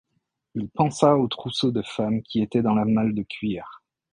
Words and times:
Il 0.55 0.67
pensa 0.67 1.15
au 1.15 1.27
trousseau 1.27 1.69
de 1.71 1.83
femme 1.83 2.23
qui 2.23 2.41
était 2.41 2.63
dans 2.63 2.73
la 2.73 2.85
malle 2.85 3.13
de 3.13 3.21
cuir. 3.21 3.83